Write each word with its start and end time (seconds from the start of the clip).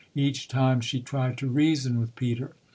Each 0.15 0.47
time 0.47 0.81
she 0.81 0.99
tried 0.99 1.37
to 1.37 1.47
reason 1.47 1.99
with 1.99 2.15
Peter. 2.15 2.53